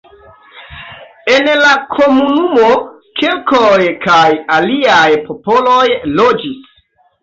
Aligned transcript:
En 1.33 1.49
la 1.65 1.75
komunumo 1.91 2.71
keltoj 3.23 3.93
kaj 4.09 4.27
aliaj 4.59 5.07
popoloj 5.31 5.89
loĝis. 6.21 6.79